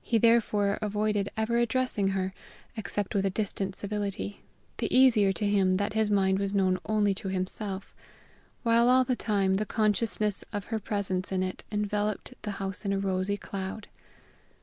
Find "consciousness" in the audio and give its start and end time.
9.66-10.42